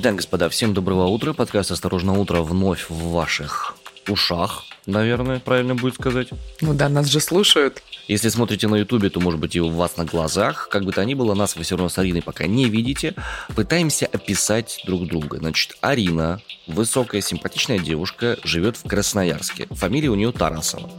[0.00, 1.32] Итак, господа, всем доброго утра.
[1.32, 3.74] Подкаст «Осторожно утро» вновь в ваших
[4.08, 6.28] ушах, наверное, правильно будет сказать.
[6.60, 7.82] Ну да, нас же слушают.
[8.08, 10.68] Если смотрите на ютубе, то, может быть, и у вас на глазах.
[10.70, 13.14] Как бы то ни было, нас вы все равно с Ариной пока не видите.
[13.54, 15.38] Пытаемся описать друг друга.
[15.38, 19.66] Значит, Арина, высокая, симпатичная девушка, живет в Красноярске.
[19.70, 20.90] Фамилия у нее Тарасова.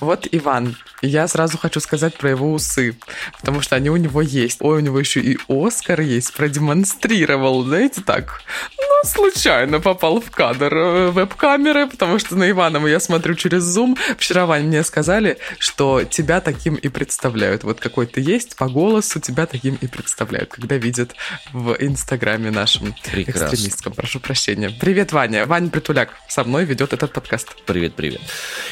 [0.00, 0.76] Вот Иван.
[1.00, 2.98] Я сразу хочу сказать про его усы,
[3.38, 4.58] потому что они у него есть.
[4.60, 8.42] Ой, у него еще и Оскар есть, продемонстрировал, знаете, так.
[8.76, 13.98] Ну, случайно попал в кадр э, веб-камеры, потому что на Ивана я смотрю через Zoom.
[14.16, 17.64] Вчера, Вань, мне сказали, что тебя таким и представляют.
[17.64, 21.14] Вот какой ты есть, по голосу тебя таким и представляют, когда видят
[21.52, 23.46] в Инстаграме нашем Прекрасно.
[23.46, 23.92] экстремистском.
[23.92, 24.70] Прошу прощения.
[24.70, 25.46] Привет, Ваня.
[25.46, 27.54] Ваня Притуляк со мной ведет этот подкаст.
[27.66, 28.20] Привет, привет.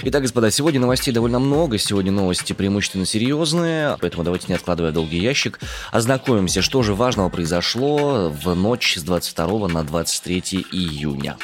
[0.03, 1.79] Итак, господа, сегодня новостей довольно много.
[1.79, 5.61] Сегодня новости преимущественно серьезные, поэтому давайте не откладывая долгий ящик,
[5.93, 11.37] ознакомимся, что же важного произошло в ночь с 22 на 23 июня.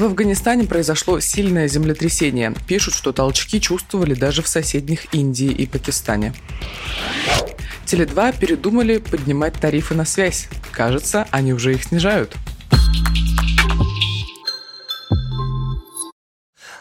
[0.00, 2.54] В Афганистане произошло сильное землетрясение.
[2.66, 6.32] Пишут, что толчки чувствовали даже в соседних Индии и Пакистане.
[7.84, 10.48] Теле2 передумали поднимать тарифы на связь.
[10.72, 12.34] Кажется, они уже их снижают.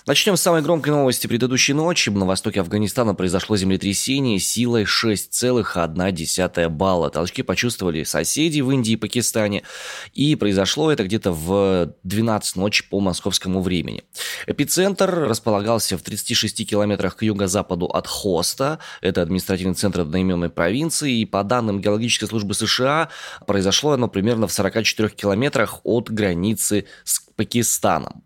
[0.10, 2.10] Начнем с самой громкой новости предыдущей ночи.
[2.10, 7.12] На востоке Афганистана произошло землетрясение силой 6,1 балла.
[7.12, 9.62] Толчки почувствовали соседи в Индии и Пакистане.
[10.16, 14.04] И произошло это где-то в 12 ночи по московскому времени.
[14.48, 18.80] Эпицентр располагался в 36 километрах к юго-западу от Хоста.
[19.02, 21.20] Это административный центр одноименной провинции.
[21.20, 23.10] И по данным Геологической службы США,
[23.46, 28.24] произошло оно примерно в 44 километрах от границы с Пакистаном.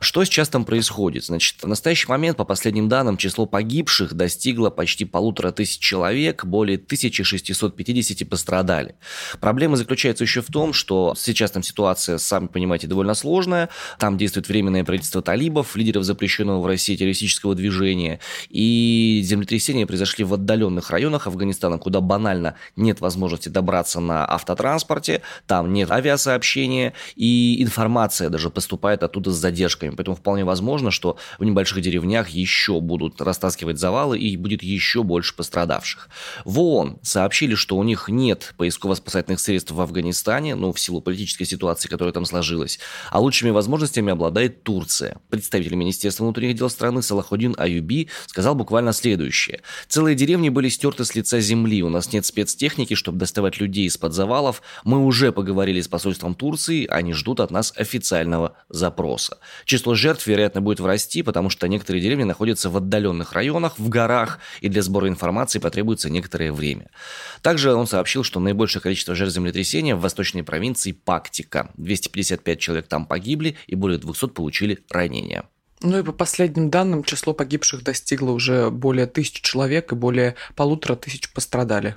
[0.00, 1.26] Что сейчас там происходит?
[1.26, 6.74] Значит, в настоящий момент, по последним данным, число погибших достигло почти полутора тысяч человек, более
[6.76, 8.96] 1650 пострадали.
[9.38, 13.68] Проблема заключается еще в том, что сейчас там ситуация, сами понимаете, довольно сложная.
[14.00, 18.18] Там действует временное правительство талибов, лидеров запрещенного в России террористического движения.
[18.48, 25.72] И землетрясения произошли в отдаленных районах Афганистана, куда банально нет возможности добраться на автотранспорте, там
[25.72, 29.94] нет авиасообщения, и информация даже поступает оттуда с задержками.
[29.94, 35.36] Поэтому вполне возможно, что в небольших деревнях еще будут растаскивать завалы и будет еще больше
[35.36, 36.08] пострадавших.
[36.46, 41.44] В ООН сообщили, что у них нет поисково-спасательных средств в Афганистане, ну, в силу политической
[41.44, 42.78] ситуации, которая там сложилась,
[43.10, 45.18] а лучшими возможностями обладает Турция.
[45.28, 49.60] Представитель Министерства внутренних дел страны Салахудин Аюби сказал буквально следующее.
[49.86, 54.14] «Целые деревни были стерты с лица земли, у нас нет спецтехники, чтобы доставать людей из-под
[54.14, 59.38] завалов, мы уже поговорили с посольством Турции, они ждут от нас официального данного запроса.
[59.64, 64.38] Число жертв, вероятно, будет расти, потому что некоторые деревни находятся в отдаленных районах, в горах,
[64.60, 66.90] и для сбора информации потребуется некоторое время.
[67.42, 71.70] Также он сообщил, что наибольшее количество жертв землетрясения в восточной провинции Пактика.
[71.76, 75.44] 255 человек там погибли, и более 200 получили ранения.
[75.82, 80.96] Ну и по последним данным, число погибших достигло уже более тысячи человек, и более полутора
[80.96, 81.96] тысяч пострадали.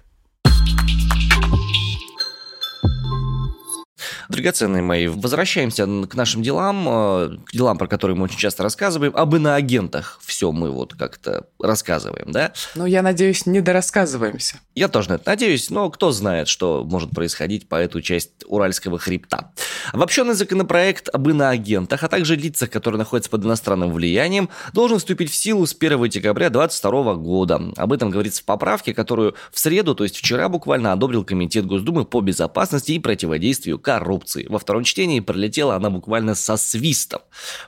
[4.30, 9.12] Драгоценные мои, возвращаемся к нашим делам, э, к делам, про которые мы очень часто рассказываем.
[9.16, 12.54] Об иноагентах все мы вот как-то рассказываем, да?
[12.76, 14.60] Ну, я надеюсь, не дорассказываемся.
[14.76, 19.00] Я тоже на это надеюсь, но кто знает, что может происходить по эту часть Уральского
[19.00, 19.52] хребта.
[19.94, 25.36] Обобщенный законопроект об иноагентах, а также лицах, которые находятся под иностранным влиянием, должен вступить в
[25.36, 27.62] силу с 1 декабря 2022 года.
[27.78, 32.06] Об этом говорится в поправке, которую в среду, то есть вчера буквально одобрил Комитет Госдумы
[32.06, 34.46] по безопасности и противодействию коррупции коррупции.
[34.50, 37.22] Во втором чтении пролетела она буквально со свистом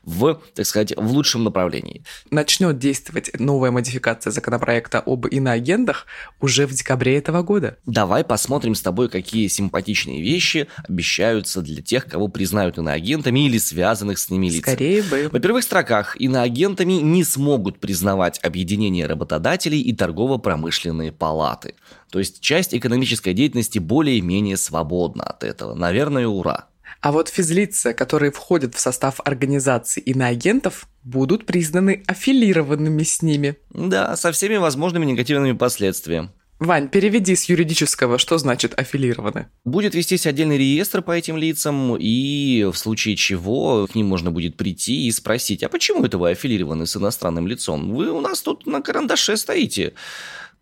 [0.04, 2.04] в, так сказать, в лучшем направлении.
[2.30, 6.06] Начнет действовать новая модификация законопроекта об иноагентах
[6.40, 7.78] уже в декабре этого года.
[7.86, 14.20] Давай посмотрим с тобой, какие симпатичные вещи обещаются для тех, кого признают иноагентами или связанных
[14.20, 14.62] с ними лиц.
[14.62, 15.30] Скорее бы.
[15.32, 21.76] Во первых строках иноагентами не смогут признавать объединение работодателей и торгово-промышленные палаты.
[22.12, 25.74] То есть часть экономической деятельности более-менее свободна от этого.
[25.74, 26.68] Наверное, ура.
[27.00, 33.56] А вот физлица, которые входят в состав организации иноагентов, будут признаны аффилированными с ними.
[33.72, 36.30] Да, со всеми возможными негативными последствиями.
[36.60, 39.48] Вань, переведи с юридического, что значит аффилированы.
[39.66, 44.58] Будет вестись отдельный реестр по этим лицам, и в случае чего к ним можно будет
[44.58, 47.96] прийти и спросить, а почему это вы аффилированы с иностранным лицом?
[47.96, 49.94] Вы у нас тут на карандаше стоите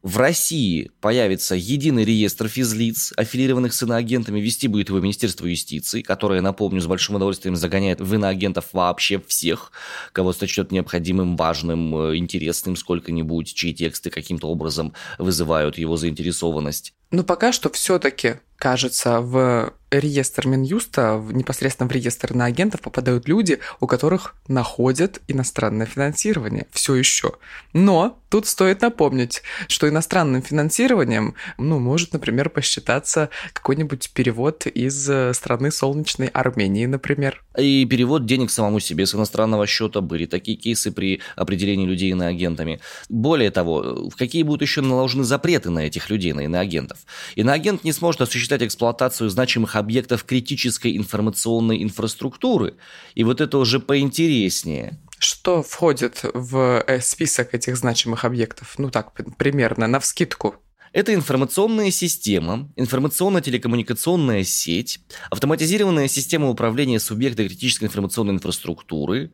[0.02, 6.42] в России появится единый реестр физлиц, аффилированных с иноагентами, вести будет его Министерство юстиции, которое,
[6.42, 9.74] напомню, с большим удовольствием загоняет в иноагентов вообще всех,
[10.14, 16.94] кого сочтет необходимым, важным, э, интересным сколько-нибудь, чьи тексты каким-то образом вызывают его заинтересованность.
[17.12, 23.60] Но пока что все-таки кажется, в реестр Минюста, непосредственно в реестр на агентов попадают люди,
[23.80, 26.68] у которых находят иностранное финансирование.
[26.72, 27.34] Все еще.
[27.74, 35.34] Но тут стоит напомнить, что иностранным финансированием, ну, может, например, посчитаться какой-нибудь перевод из э,
[35.34, 37.44] страны солнечной Армении, например.
[37.58, 42.80] И перевод денег самому себе с иностранного счета были такие кейсы при определении людей иноагентами.
[43.10, 46.99] Более того, в какие будут еще наложены запреты на этих людей, на иноагентов?
[47.36, 52.76] Иноагент не сможет осуществлять эксплуатацию значимых объектов критической информационной инфраструктуры.
[53.16, 55.00] И вот это уже поинтереснее.
[55.20, 58.76] Что входит в э, список этих значимых объектов?
[58.78, 60.56] Ну так, примерно, на вскидку.
[60.92, 65.00] Это информационная система, информационно-телекоммуникационная сеть,
[65.30, 69.32] автоматизированная система управления субъекта критической информационной инфраструктуры.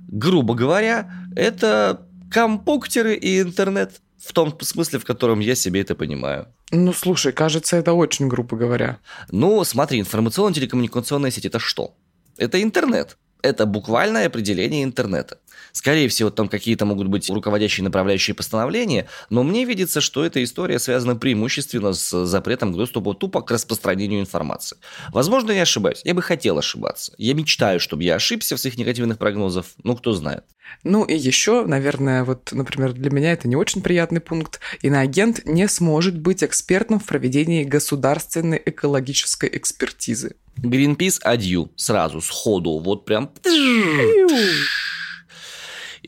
[0.00, 6.48] Грубо говоря, это компьютеры и интернет в том смысле, в котором я себе это понимаю.
[6.70, 8.98] Ну, слушай, кажется, это очень грубо говоря.
[9.30, 11.94] Ну, смотри, информационно-телекоммуникационная сеть– это что?
[12.36, 13.16] Это интернет.
[13.42, 15.38] Это буквальное определение интернета.
[15.72, 20.78] Скорее всего, там какие-то могут быть руководящие направляющие постановления, но мне видится, что эта история
[20.78, 24.78] связана преимущественно с запретом к доступу тупо к распространению информации.
[25.12, 26.00] Возможно, я ошибаюсь.
[26.04, 27.12] Я бы хотел ошибаться.
[27.18, 29.66] Я мечтаю, чтобы я ошибся в своих негативных прогнозах.
[29.82, 30.44] Ну, кто знает.
[30.84, 34.60] Ну и еще, наверное, вот, например, для меня это не очень приятный пункт.
[34.82, 40.36] Иноагент не сможет быть экспертом в проведении государственной экологической экспертизы.
[40.58, 43.30] Greenpeace адью сразу, сходу, вот прям...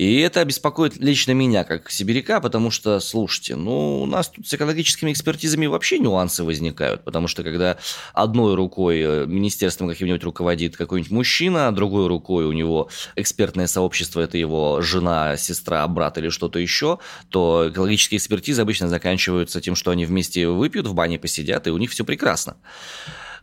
[0.00, 4.54] И это беспокоит лично меня, как сибиряка, потому что, слушайте, ну, у нас тут с
[4.54, 7.76] экологическими экспертизами вообще нюансы возникают, потому что когда
[8.14, 14.22] одной рукой э, министерством каким-нибудь руководит какой-нибудь мужчина, а другой рукой у него экспертное сообщество,
[14.22, 16.98] это его жена, сестра, брат или что-то еще,
[17.28, 21.76] то экологические экспертизы обычно заканчиваются тем, что они вместе выпьют, в бане посидят, и у
[21.76, 22.56] них все прекрасно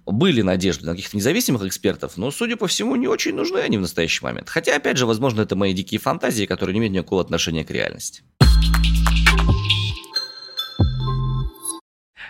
[0.08, 3.82] были надежды на каких-то независимых экспертов, но, судя по всему, не очень нужны они в
[3.82, 4.50] настоящий момент.
[4.50, 8.24] Хотя, опять же, возможно, это мои дикие фантазии, которые не имеют никакого отношения к реальности.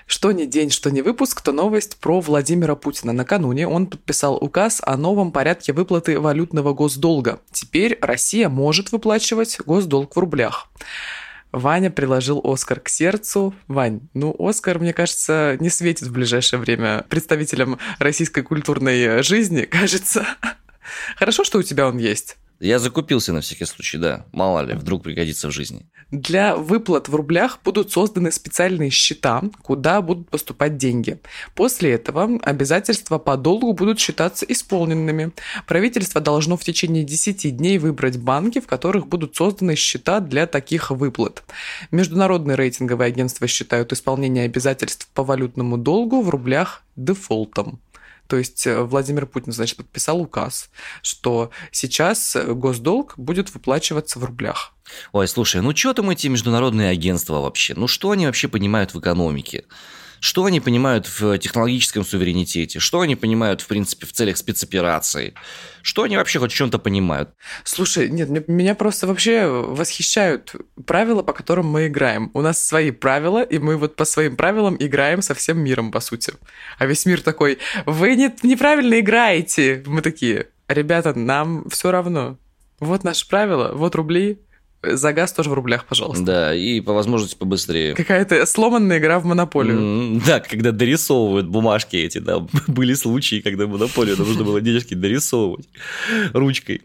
[0.07, 3.11] Что ни день, что ни выпуск, то новость про Владимира Путина.
[3.11, 7.41] Накануне он подписал указ о новом порядке выплаты валютного госдолга.
[7.51, 10.69] Теперь Россия может выплачивать госдолг в рублях.
[11.51, 13.53] Ваня приложил Оскар к сердцу.
[13.67, 20.25] Вань, ну Оскар, мне кажется, не светит в ближайшее время представителям российской культурной жизни, кажется.
[21.15, 22.37] Хорошо, что у тебя он есть.
[22.59, 24.25] Я закупился на всякий случай, да.
[24.31, 25.85] Мало ли, вдруг пригодится в жизни.
[26.09, 31.19] Для выплат в рублях будут созданы специальные счета, куда будут поступать деньги.
[31.53, 35.33] После этого обязательства по долгу будут считаться исполненными.
[35.67, 40.89] Правительство должно в течение 10 дней выбрать банки, в которых будут созданы счета для таких
[40.89, 41.43] выплат.
[41.91, 47.79] Международные рейтинговые агентства считают исполнение обязательств по валютному долгу в рублях дефолтом.
[48.27, 50.69] То есть э, Владимир Путин, значит, подписал указ,
[51.01, 54.73] что сейчас э, госдолг будет выплачиваться в рублях.
[55.11, 57.73] Ой, слушай, ну что там эти международные агентства вообще?
[57.75, 59.65] Ну что они вообще понимают в экономике?
[60.19, 62.79] Что они понимают в технологическом суверенитете?
[62.79, 65.33] Что они понимают, в принципе, в целях спецоперации?
[65.81, 67.29] Что они вообще хоть чем-то понимают?
[67.63, 72.31] Слушай, нет, меня просто вообще восхищают правила, по которым мы играем.
[72.33, 75.99] У нас свои правила, и мы вот по своим правилам играем со всем миром, по
[75.99, 76.33] сути.
[76.77, 79.83] А весь мир такой, вы не, неправильно играете.
[79.85, 82.37] Мы такие, ребята, нам все равно.
[82.79, 84.39] Вот наши правила, вот рубли,
[84.83, 86.23] за газ тоже в рублях, пожалуйста.
[86.23, 87.95] Да, и по возможности побыстрее.
[87.95, 89.79] Какая-то сломанная игра в монополию.
[89.79, 92.39] Mm, да, когда дорисовывают бумажки эти, да.
[92.67, 95.67] Были случаи, когда монополию нужно было денежки дорисовывать
[96.33, 96.81] ручкой.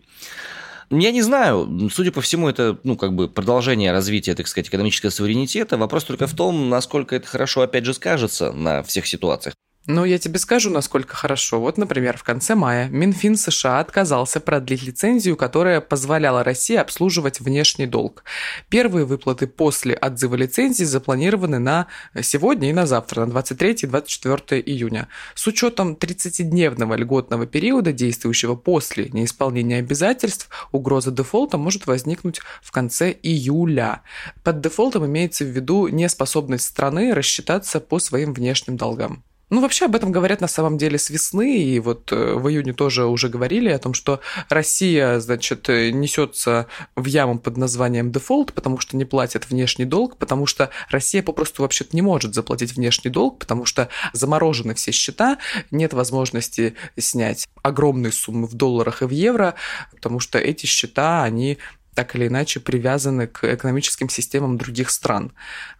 [0.90, 5.08] Я не знаю, судя по всему, это, ну, как бы продолжение развития, так сказать, экономического
[5.08, 5.78] суверенитета.
[5.78, 9.54] Вопрос только в том, насколько это хорошо, опять же, скажется на всех ситуациях.
[9.88, 11.58] Ну, я тебе скажу, насколько хорошо.
[11.58, 17.86] Вот, например, в конце мая Минфин США отказался продлить лицензию, которая позволяла России обслуживать внешний
[17.86, 18.22] долг.
[18.68, 21.88] Первые выплаты после отзыва лицензии запланированы на
[22.22, 25.08] сегодня и на завтра, на 23 и 24 июня.
[25.34, 33.10] С учетом 30-дневного льготного периода, действующего после неисполнения обязательств, угроза дефолта может возникнуть в конце
[33.10, 34.02] июля.
[34.44, 39.24] Под дефолтом имеется в виду неспособность страны рассчитаться по своим внешним долгам.
[39.52, 42.72] Ну, вообще об этом говорят на самом деле с весны, и вот э, в июне
[42.72, 48.54] тоже уже говорили о том, что Россия, значит, э, несется в яму под названием дефолт,
[48.54, 53.10] потому что не платит внешний долг, потому что Россия попросту вообще-то не может заплатить внешний
[53.10, 55.36] долг, потому что заморожены все счета,
[55.70, 59.52] нет возможности снять огромные суммы в долларах и в евро,
[59.90, 61.58] потому что эти счета, они
[61.94, 65.32] так или иначе привязаны к экономическим системам других стран.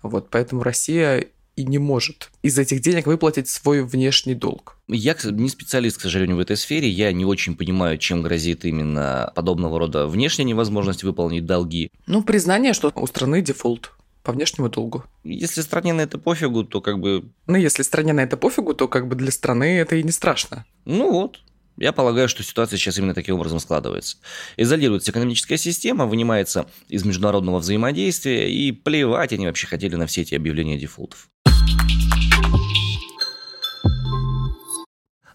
[0.03, 4.77] Вот, поэтому Россия и не может из этих денег выплатить свой внешний долг.
[4.89, 6.89] Я не специалист, к сожалению, в этой сфере.
[6.89, 11.91] Я не очень понимаю, чем грозит именно подобного рода внешняя невозможность выполнить долги.
[12.07, 13.93] Ну, признание, что у страны дефолт
[14.23, 15.05] по внешнему долгу.
[15.25, 17.25] Если стране на это пофигу, то как бы...
[17.47, 20.65] Ну, если стране на это пофигу, то как бы для страны это и не страшно.
[20.85, 21.41] Ну вот,
[21.77, 24.17] я полагаю, что ситуация сейчас именно таким образом складывается.
[24.57, 30.35] Изолируется экономическая система, вынимается из международного взаимодействия, и плевать они вообще хотели на все эти
[30.35, 31.29] объявления дефолтов.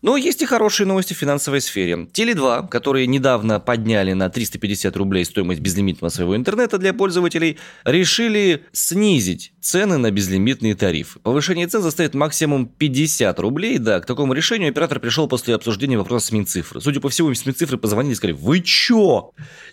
[0.08, 2.08] Но есть и хорошие новости в финансовой сфере.
[2.14, 9.52] Теле2, которые недавно подняли на 350 рублей стоимость безлимитного своего интернета для пользователей, решили снизить
[9.60, 11.20] цены на безлимитные тарифы.
[11.20, 13.80] Повышение цен заставит максимум 50 рублей.
[13.80, 16.80] Да, к такому решению оператор пришел после обсуждения вопроса с Минцифры.
[16.80, 19.32] Судя по всему, с Минцифры позвонили и сказали, вы чё?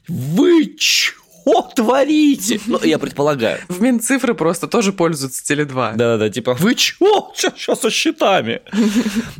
[0.09, 1.24] Вы чё?
[1.45, 2.61] Что творите?
[2.67, 3.61] Ну, я предполагаю.
[3.69, 5.97] В Минцифры просто тоже пользуются Теле2.
[5.97, 7.33] Да-да-да, типа, вы чё?
[7.35, 8.63] Что со счетами?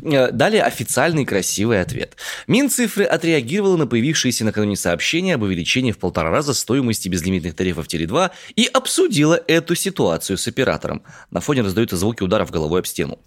[0.03, 2.15] Э, далее официальный красивый ответ.
[2.47, 8.31] Минцифры отреагировала на появившиеся накануне сообщения об увеличении в полтора раза стоимости безлимитных тарифов Теле2
[8.55, 11.01] и обсудила эту ситуацию с оператором.
[11.31, 13.19] На фоне раздаются звуки ударов головой об стену.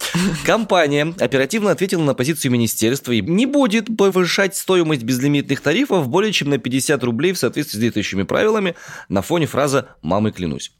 [0.47, 6.51] Компания оперативно ответила на позицию министерства и не будет повышать стоимость безлимитных тарифов более чем
[6.51, 8.75] на 50 рублей в соответствии с действующими правилами словами
[9.09, 10.73] на фоне фразы «мамой клянусь».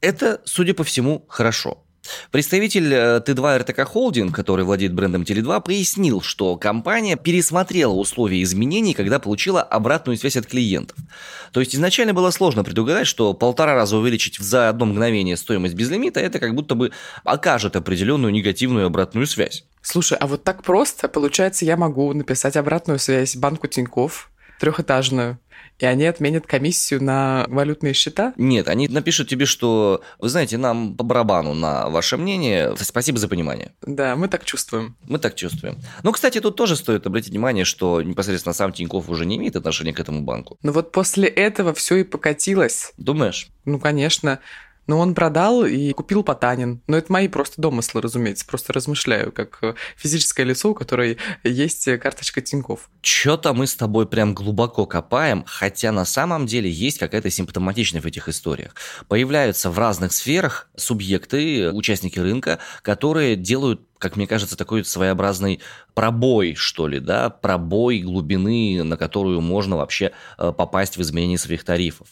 [0.00, 1.78] Это, судя по всему, хорошо.
[2.30, 8.92] Представитель э, Т2 РТК Холдинг, который владеет брендом Теле2, пояснил, что компания пересмотрела условия изменений,
[8.92, 10.98] когда получила обратную связь от клиентов.
[11.52, 16.20] То есть изначально было сложно предугадать, что полтора раза увеличить за одно мгновение стоимость безлимита,
[16.20, 16.90] это как будто бы
[17.24, 19.64] окажет определенную негативную обратную связь.
[19.80, 25.38] Слушай, а вот так просто, получается, я могу написать обратную связь банку Тиньков, трехэтажную,
[25.78, 28.32] и они отменят комиссию на валютные счета?
[28.36, 32.74] Нет, они напишут тебе, что, вы знаете, нам по барабану на ваше мнение.
[32.78, 33.72] Спасибо за понимание.
[33.82, 34.96] Да, мы так чувствуем.
[35.02, 35.78] Мы так чувствуем.
[36.02, 39.92] Ну, кстати, тут тоже стоит обратить внимание, что непосредственно сам Тиньков уже не имеет отношения
[39.92, 40.58] к этому банку.
[40.62, 42.92] Но вот после этого все и покатилось.
[42.96, 43.48] Думаешь?
[43.64, 44.40] Ну, конечно.
[44.86, 46.82] Но он продал и купил Потанин.
[46.86, 48.46] Но это мои просто домыслы, разумеется.
[48.46, 52.90] Просто размышляю, как э, физическое лицо, у которой есть карточка Тиньков.
[53.00, 58.08] Чё-то мы с тобой прям глубоко копаем, хотя на самом деле есть какая-то симптоматичность в
[58.08, 58.74] этих историях.
[59.08, 65.60] Появляются в разных сферах субъекты, участники рынка, которые делают как мне кажется, такой своеобразный
[65.94, 71.64] пробой, что ли, да, пробой глубины, на которую можно вообще э, попасть в изменение своих
[71.64, 72.08] тарифов.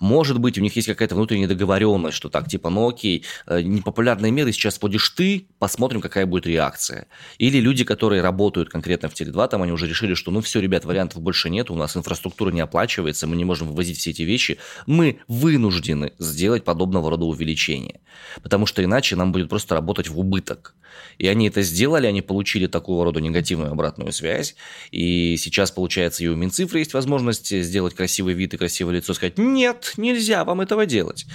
[0.00, 4.32] Может быть, у них есть какая-то внутренняя договоренность, что так, типа, ну окей, э, непопулярные
[4.32, 7.08] меры сейчас вводишь ты, посмотрим, какая будет реакция.
[7.36, 10.86] Или люди, которые работают конкретно в Теле2, там они уже решили, что ну все, ребят,
[10.86, 14.58] вариантов больше нет, у нас инфраструктура не оплачивается, мы не можем вывозить все эти вещи,
[14.86, 18.00] мы вынуждены сделать подобного рода увеличение.
[18.42, 20.74] Потому что иначе нам будет просто работать в убыток.
[21.18, 24.54] И они это сделали, они получили такого рода негативную обратную связь.
[24.90, 29.36] И сейчас, получается, и у Минцифры есть возможность сделать красивый вид и красивое лицо, сказать,
[29.36, 31.26] нет, нельзя вам этого делать.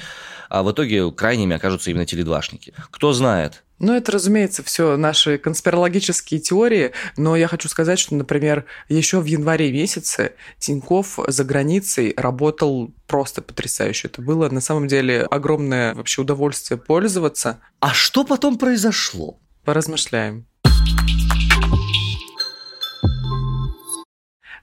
[0.50, 2.74] А в итоге крайними окажутся именно теледвашники.
[2.92, 8.66] Кто знает, ну, это, разумеется, все наши конспирологические теории, но я хочу сказать, что, например,
[8.90, 14.10] еще в январе месяце Тиньков за границей работал просто потрясающе.
[14.10, 17.62] Это было на самом деле огромное вообще удовольствие пользоваться.
[17.80, 19.40] А что потом произошло?
[19.70, 20.48] Поразмышляем.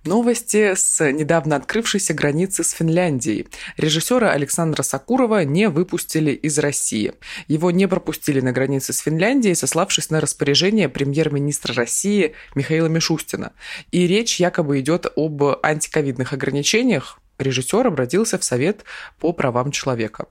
[0.05, 3.47] Новости с недавно открывшейся границы с Финляндией.
[3.77, 7.13] Режиссера Александра Сакурова не выпустили из России.
[7.47, 13.53] Его не пропустили на границе с Финляндией, сославшись на распоряжение премьер-министра России Михаила Мишустина.
[13.93, 18.85] И речь якобы идет об антиковидных ограничениях, режиссер обратился в Совет
[19.21, 20.27] по правам человека.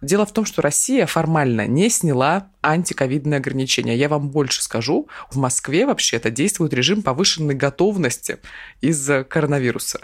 [0.00, 3.96] Дело в том, что Россия формально не сняла антиковидные ограничения.
[3.96, 8.38] Я вам больше скажу, в Москве вообще-то действует режим повышенной готовности
[8.80, 10.00] из-за коронавируса.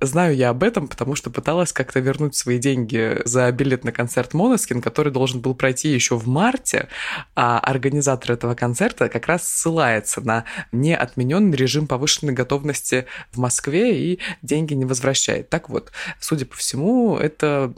[0.00, 4.34] Знаю я об этом, потому что пыталась как-то вернуть свои деньги за билет на концерт
[4.34, 6.88] Монескин, который должен был пройти еще в марте,
[7.34, 14.20] а организатор этого концерта как раз ссылается на неотмененный режим повышенной готовности в Москве и
[14.42, 15.50] деньги не возвращает.
[15.50, 17.74] Так вот, судя по всему, это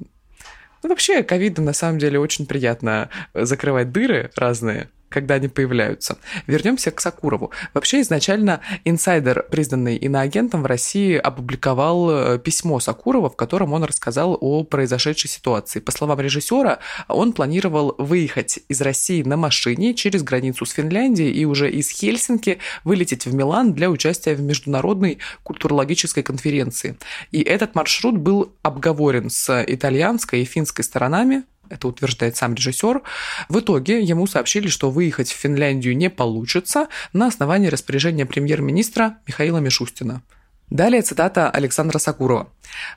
[0.89, 6.19] ну, вообще, ковидом на самом деле очень приятно закрывать дыры разные когда они появляются.
[6.47, 7.51] Вернемся к Сакурову.
[7.75, 14.37] Вообще, изначально инсайдер, признанный иноагентом в России, опубликовал э, письмо Сакурова, в котором он рассказал
[14.41, 15.81] о произошедшей ситуации.
[15.81, 21.45] По словам режиссера, он планировал выехать из России на машине через границу с Финляндией и
[21.45, 26.97] уже из Хельсинки вылететь в Милан для участия в международной культурологической конференции.
[27.31, 33.03] И этот маршрут был обговорен с итальянской и финской сторонами, это утверждает сам режиссер.
[33.49, 39.59] В итоге ему сообщили, что выехать в Финляндию не получится на основании распоряжения премьер-министра Михаила
[39.59, 40.23] Мишустина.
[40.71, 42.49] Далее цитата Александра Сакурова.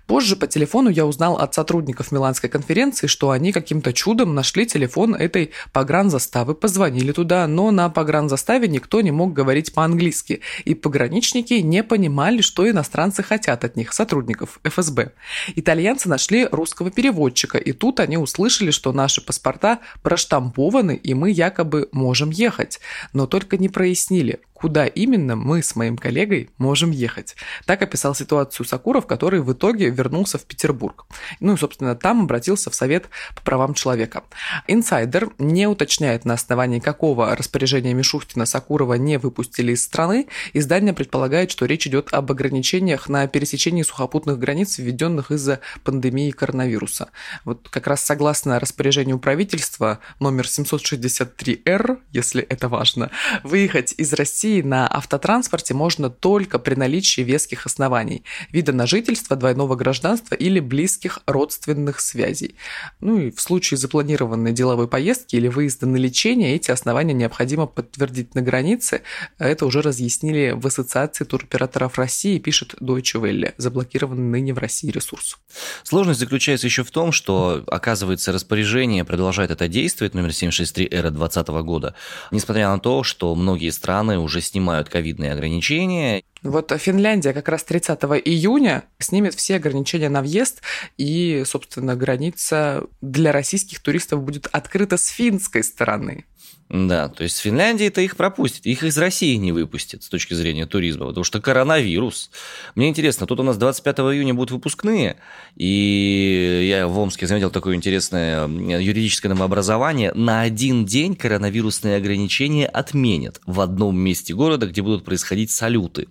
[0.06, 5.16] Позже по телефону я узнал от сотрудников Миланской конференции, что они каким-то чудом нашли телефон
[5.16, 11.82] этой погранзаставы, позвонили туда, но на погранзаставе никто не мог говорить по-английски, и пограничники не
[11.82, 15.13] понимали, что иностранцы хотят от них, сотрудников ФСБ.
[15.56, 21.88] Итальянцы нашли русского переводчика, и тут они услышали, что наши паспорта проштампованы, и мы якобы
[21.94, 22.82] можем ехать,
[23.13, 27.36] но только не прояснили, куда именно мы с моим коллегой можем ехать.
[27.65, 31.08] Так описал ситуацию Сакуров, который в итоге вернулся в Петербург.
[31.39, 34.24] Ну и, собственно, там обратился в Совет по правам человека.
[34.68, 40.27] Инсайдер не уточняет, на основании какого распоряжения Мишустина Сакурова не выпустили из страны.
[40.53, 47.10] Издание предполагает, что речь идет об ограничениях на пересечении сухопутных границ, введенных из-за пандемии коронавируса.
[47.46, 53.10] Вот как раз согласно распоряжению правительства номер 763-Р, если это важно,
[53.44, 59.38] выехать из России России на автотранспорте можно только при наличии веских оснований, вида на жительство,
[59.38, 62.55] двойного гражданства или близких родственных связей.
[63.00, 68.36] Ну и в случае запланированной деловой поездки или выезда на лечение эти основания необходимо подтвердить
[68.36, 69.03] на границе.
[69.38, 75.38] Это уже разъяснили в Ассоциации туроператоров России, пишет Deutsche Welle, заблокированный ныне в России ресурс.
[75.84, 81.48] Сложность заключается еще в том, что, оказывается, распоряжение продолжает это действовать, номер 763 эра 2020
[81.63, 81.96] года,
[82.31, 86.24] несмотря на то, что многие страны уже снимают ковидные ограничения.
[86.43, 90.62] Вот Финляндия как раз 30 июня снимет все ограничения на въезд,
[90.98, 96.25] и, собственно, граница для российских туристов будет открыта с финской стороны.
[96.74, 101.08] Да, то есть Финляндия-то их пропустит, их из России не выпустят с точки зрения туризма,
[101.08, 102.32] потому что коронавирус.
[102.75, 105.18] Мне интересно, тут у нас 25 июня будут выпускные,
[105.57, 110.14] и я в Омске заметил такое интересное юридическое новообразование.
[110.14, 116.07] На один день коронавирусные ограничения отменят в одном месте города, где будут происходить салюты.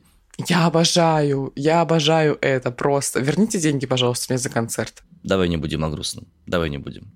[0.47, 3.21] Я обожаю, я обожаю это просто.
[3.21, 5.03] Верните деньги, пожалуйста, мне за концерт.
[5.23, 6.27] Давай не будем о грустном.
[6.47, 7.11] Давай не будем.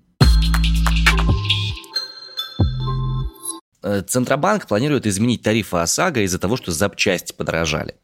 [4.07, 7.95] Центробанк планирует изменить тарифы ОСАГО из-за того, что запчасти подорожали.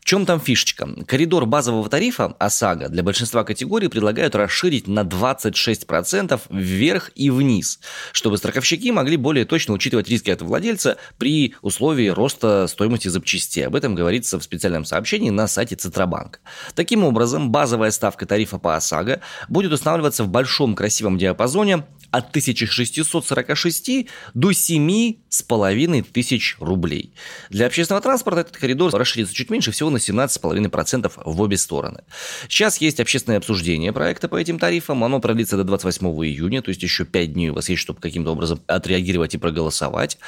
[0.00, 0.88] В чем там фишечка?
[1.06, 7.78] Коридор базового тарифа ОСАГО для большинства категорий предлагают расширить на 26% вверх и вниз,
[8.12, 13.66] чтобы страховщики могли более точно учитывать риски от владельца при условии роста стоимости запчастей.
[13.66, 16.40] Об этом говорится в специальном сообщении на сайте Центробанка.
[16.74, 24.08] Таким образом, базовая ставка тарифа по ОСАГО будет устанавливаться в большом красивом диапазоне от 1646
[24.34, 27.12] до 7,5 тысяч рублей.
[27.50, 32.02] Для общественного транспорта этот коридор расширится чуть меньше, всего на 17,5% в обе стороны.
[32.48, 35.04] Сейчас есть общественное обсуждение проекта по этим тарифам.
[35.04, 38.32] Оно продлится до 28 июня, то есть еще 5 дней у вас есть, чтобы каким-то
[38.32, 40.18] образом отреагировать и проголосовать.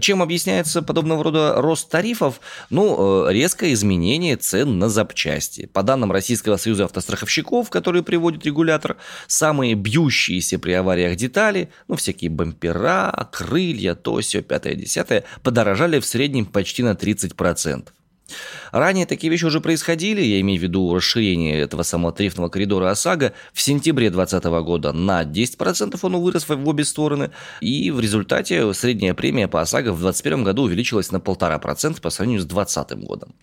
[0.00, 2.40] Чем объясняется подобного рода рост тарифов?
[2.70, 5.66] Ну, э, резкое изменение цен на запчасти.
[5.66, 12.30] По данным Российского союза автостраховщиков, которые приводит регулятор, самые бьющиеся при авариях детали, ну, всякие
[12.30, 17.88] бампера, крылья, то, все, пятое, десятое, подорожали в среднем почти на 30%.
[18.72, 23.32] Ранее такие вещи уже происходили, я имею в виду расширение этого самого тарифного коридора ОСАГО.
[23.52, 29.14] В сентябре 2020 года на 10% он вырос в обе стороны, и в результате средняя
[29.14, 33.34] премия по ОСАГО в 2021 году увеличилась на 1,5% по сравнению с 2020 годом.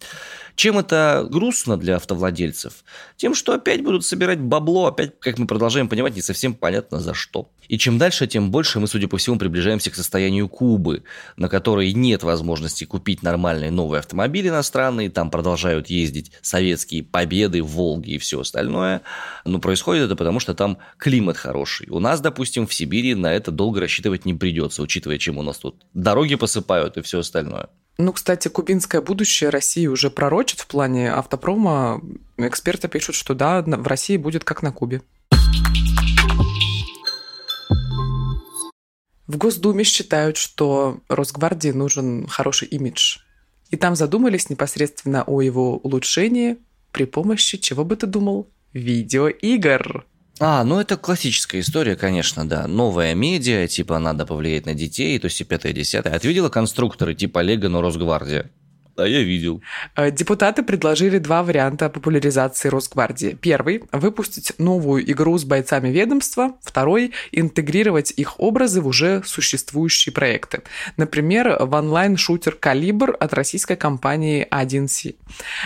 [0.55, 2.85] Чем это грустно для автовладельцев?
[3.17, 7.13] Тем, что опять будут собирать бабло, опять, как мы продолжаем понимать, не совсем понятно за
[7.13, 7.49] что.
[7.67, 11.04] И чем дальше, тем больше мы, судя по всему, приближаемся к состоянию Кубы,
[11.38, 18.12] на которой нет возможности купить нормальные новые автомобили иностранные, там продолжают ездить советские победы, Волги
[18.12, 19.01] и все остальное.
[19.43, 21.88] Но происходит это потому, что там климат хороший.
[21.89, 25.58] У нас, допустим, в Сибири на это долго рассчитывать не придется, учитывая, чем у нас
[25.58, 27.69] тут дороги посыпают и все остальное.
[27.97, 32.01] Ну, кстати, кубинское будущее России уже пророчит в плане автопрома.
[32.38, 35.01] Эксперты пишут, что да, в России будет как на Кубе.
[39.27, 43.17] В Госдуме считают, что Росгвардии нужен хороший имидж.
[43.71, 46.57] И там задумались непосредственно о его улучшении
[46.91, 50.05] при помощи, чего бы ты думал, видеоигр.
[50.39, 52.67] А, ну это классическая история, конечно, да.
[52.67, 56.13] Новая медиа, типа надо повлиять на детей, то есть и пятое, десятое.
[56.13, 58.51] А видела конструкторы типа Лего, но Росгвардия?
[58.95, 59.62] Да, я видел.
[59.95, 63.38] Э, депутаты предложили два варианта популяризации Росгвардии.
[63.41, 66.53] Первый– выпустить новую игру с бойцами ведомства.
[66.62, 70.62] Второй– интегрировать их образы в уже существующие проекты.
[70.95, 75.15] Например, в онлайн-шутер «Калибр» от российской компании 1С.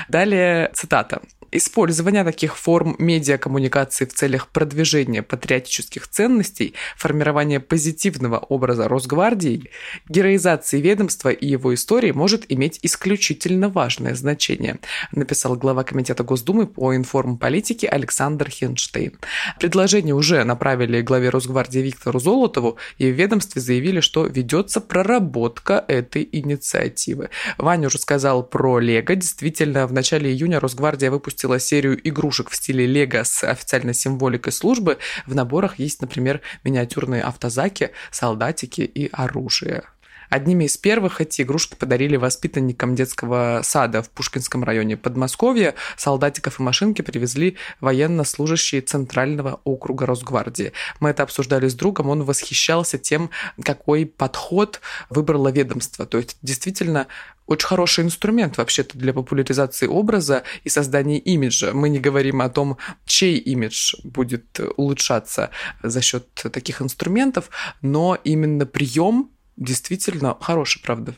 [0.07, 1.21] Далее цитата.
[1.51, 9.69] Использование таких форм медиакоммуникации в целях продвижения патриотических ценностей, формирования позитивного образа Росгвардии,
[10.07, 14.79] героизации ведомства и его истории может иметь исключительно важное значение,
[15.11, 19.17] написал глава Комитета Госдумы по информполитике Александр Хенштейн.
[19.59, 26.27] Предложение уже направили главе Росгвардии Виктору Золотову, и в ведомстве заявили, что ведется проработка этой
[26.31, 27.29] инициативы.
[27.57, 29.15] Ваня уже сказал про Лего.
[29.15, 34.97] Действительно, в начале июня Росгвардия выпустила серию игрушек в стиле Лего с официальной символикой службы.
[35.25, 39.83] В наборах есть, например, миниатюрные автозаки, солдатики и оружие.
[40.29, 45.73] Одними из первых эти игрушки подарили воспитанникам детского сада в Пушкинском районе Подмосковья.
[45.97, 50.73] Солдатиков и машинки привезли военнослужащие Центрального округа Росгвардии.
[50.99, 53.31] Мы это обсуждали с другом, он восхищался тем,
[53.63, 56.05] какой подход выбрало ведомство.
[56.05, 57.07] То есть действительно
[57.47, 61.73] очень хороший инструмент вообще-то для популяризации образа и создания имиджа.
[61.73, 65.49] Мы не говорим о том, чей имидж будет улучшаться
[65.81, 67.49] за счет таких инструментов,
[67.81, 71.15] но именно прием действительно хороший, правда.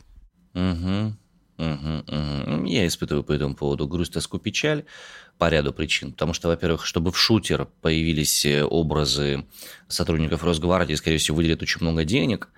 [0.54, 1.14] Угу.
[1.58, 2.64] Угу, угу.
[2.64, 4.84] Я испытываю по этому поводу грусть, тоску, печаль
[5.38, 6.12] по ряду причин.
[6.12, 9.44] Потому что, во-первых, чтобы в шутер появились э, образы
[9.88, 12.48] сотрудников Росгвардии, скорее всего, выделят очень много денег.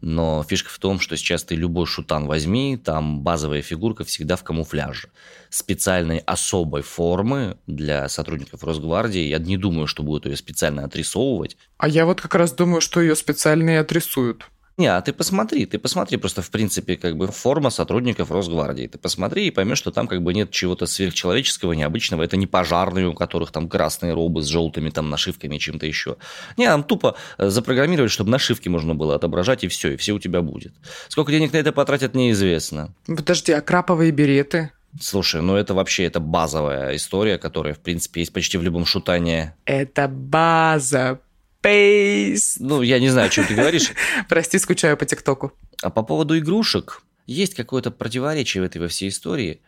[0.00, 4.42] Но фишка в том, что сейчас ты любой шутан возьми, там базовая фигурка всегда в
[4.42, 5.10] камуфляже.
[5.50, 11.58] Специальной особой формы для сотрудников Росгвардии, я не думаю, что будут ее специально отрисовывать.
[11.76, 14.46] А я вот как раз думаю, что ее специально и отрисуют.
[14.80, 18.86] Не, а ты посмотри, ты посмотри просто, в принципе, как бы форма сотрудников Росгвардии.
[18.86, 22.22] Ты посмотри и поймешь, что там как бы нет чего-то сверхчеловеческого, необычного.
[22.22, 26.16] Это не пожарные, у которых там красные робы с желтыми там нашивками и чем-то еще.
[26.56, 30.18] Не, там тупо э, запрограммировали, чтобы нашивки можно было отображать, и все, и все у
[30.18, 30.72] тебя будет.
[31.08, 32.94] Сколько денег на это потратят, неизвестно.
[33.06, 34.70] Подожди, а краповые береты?
[34.98, 39.54] Слушай, ну это вообще это базовая история, которая, в принципе, есть почти в любом шутане.
[39.66, 41.20] Это база,
[41.62, 42.56] Space.
[42.58, 43.92] Ну, я не знаю, о чем ты говоришь.
[44.28, 45.52] Прости, скучаю по ТикТоку.
[45.82, 49.60] А по поводу игрушек, есть какое-то противоречие в этой во всей истории.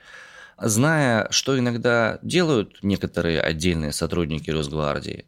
[0.59, 5.27] Зная, что иногда делают некоторые отдельные сотрудники Росгвардии,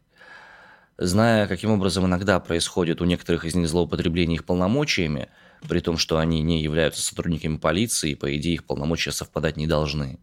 [0.97, 5.29] зная, каким образом иногда происходит у некоторых из них злоупотребление их полномочиями,
[5.67, 9.67] при том, что они не являются сотрудниками полиции, и, по идее, их полномочия совпадать не
[9.67, 10.19] должны.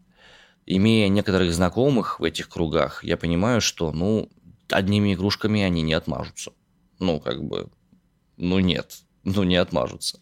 [0.65, 4.29] Имея некоторых знакомых в этих кругах, я понимаю, что, ну,
[4.73, 6.51] одними игрушками они не отмажутся.
[6.99, 7.69] Ну, как бы,
[8.37, 10.19] ну нет, ну не отмажутся.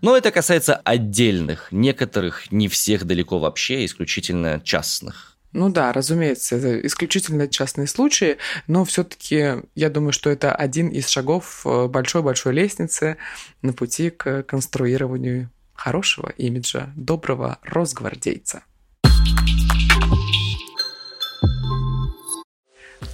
[0.00, 5.36] Но это касается отдельных, некоторых, не всех далеко вообще, исключительно частных.
[5.52, 11.08] Ну да, разумеется, это исключительно частные случаи, но все-таки я думаю, что это один из
[11.08, 13.18] шагов э, большой-большой лестницы
[13.62, 18.64] на пути к конструированию хорошего имиджа, доброго росгвардейца.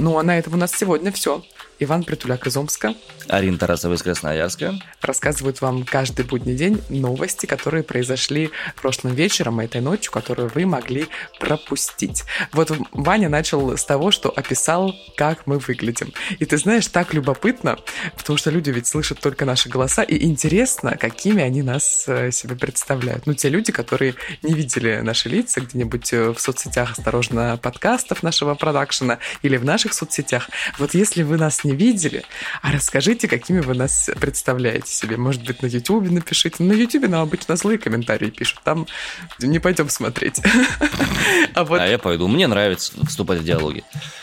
[0.00, 1.42] Ну а на этом у нас сегодня все.
[1.80, 2.94] Иван Притуляк из Омска.
[3.26, 4.74] Арина Тарасова из Красноярска.
[5.00, 11.06] Рассказывают вам каждый будний день новости, которые произошли прошлым вечером, этой ночью, которую вы могли
[11.38, 12.24] пропустить.
[12.52, 16.12] Вот Ваня начал с того, что описал, как мы выглядим.
[16.38, 17.78] И ты знаешь, так любопытно,
[18.16, 22.56] потому что люди ведь слышат только наши голоса, и интересно, какими они нас э, себе
[22.56, 23.26] представляют.
[23.26, 28.54] Ну, те люди, которые не видели наши лица где-нибудь э, в соцсетях «Осторожно» подкастов нашего
[28.54, 30.50] продакшена или в наших соцсетях.
[30.78, 32.24] Вот если вы нас не не видели.
[32.62, 35.16] А расскажите, какими вы нас представляете себе.
[35.16, 36.62] Может быть, на YouTube напишите.
[36.62, 38.60] На YouTube нам обычно злые комментарии пишут.
[38.64, 38.86] Там
[39.38, 40.40] не пойдем смотреть.
[41.54, 41.80] А, вот...
[41.80, 42.28] а я пойду.
[42.28, 43.82] Мне нравится вступать в диалоги.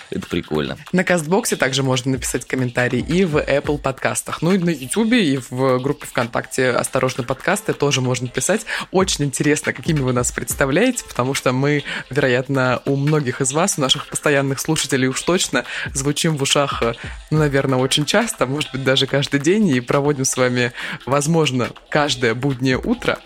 [0.09, 0.77] Это прикольно.
[0.93, 4.41] На Кастбоксе также можно написать комментарий и в Apple подкастах.
[4.41, 8.65] Ну и на YouTube, и в группе ВКонтакте «Осторожно, подкасты» тоже можно писать.
[8.91, 13.81] Очень интересно, какими вы нас представляете, потому что мы, вероятно, у многих из вас, у
[13.81, 16.81] наших постоянных слушателей уж точно, звучим в ушах,
[17.29, 20.73] ну, наверное, очень часто, может быть, даже каждый день, и проводим с вами,
[21.05, 23.19] возможно, каждое буднее утро.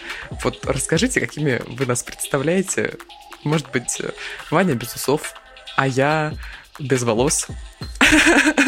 [0.43, 2.97] Вот расскажите, какими вы нас представляете.
[3.43, 4.01] Может быть,
[4.51, 5.33] Ваня без усов,
[5.75, 6.33] а я
[6.79, 7.47] без волос.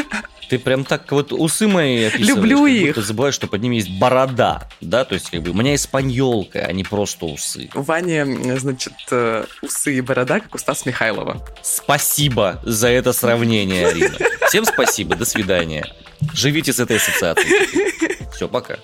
[0.49, 2.35] Ты прям так вот усы мои описываешь.
[2.35, 2.95] Люблю их.
[2.95, 6.59] Ты забываешь, что под ними есть борода, да, то есть как бы у меня испаньолка,
[6.59, 7.69] а не просто усы.
[7.73, 8.23] У Вани,
[8.57, 11.45] значит, э, усы и борода, как у Стаса Михайлова.
[11.61, 14.17] Спасибо за это сравнение, Арина.
[14.47, 15.85] Всем спасибо, до свидания.
[16.33, 18.29] Живите с этой ассоциацией.
[18.33, 18.77] Все, пока.